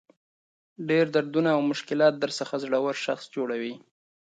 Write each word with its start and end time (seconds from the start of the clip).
ډېر 0.89 1.05
دردونه 1.15 1.49
او 1.55 1.61
مشکلات 1.71 2.13
درڅخه 2.17 2.55
زړور 2.63 2.95
شخص 3.05 3.25
جوړوي. 3.35 3.75